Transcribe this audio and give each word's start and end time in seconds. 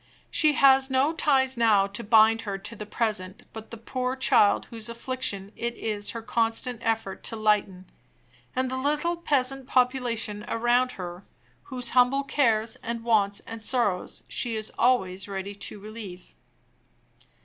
She 0.31 0.53
has 0.53 0.89
no 0.89 1.13
ties 1.13 1.57
now 1.57 1.85
to 1.85 2.03
bind 2.03 2.41
her 2.41 2.57
to 2.57 2.75
the 2.75 2.87
present 2.87 3.43
but 3.53 3.69
the 3.69 3.77
poor 3.77 4.15
child 4.15 4.65
whose 4.71 4.89
affliction 4.89 5.51
it 5.55 5.77
is 5.77 6.09
her 6.09 6.23
constant 6.23 6.79
effort 6.83 7.21
to 7.25 7.35
lighten, 7.35 7.85
and 8.55 8.71
the 8.71 8.77
little 8.79 9.15
peasant 9.15 9.67
population 9.67 10.43
around 10.47 10.93
her, 10.93 11.23
whose 11.65 11.91
humble 11.91 12.23
cares 12.23 12.77
and 12.77 13.03
wants 13.03 13.41
and 13.41 13.61
sorrows 13.61 14.23
she 14.27 14.55
is 14.55 14.71
always 14.75 15.27
ready 15.27 15.53
to 15.53 15.79
relieve. 15.79 16.33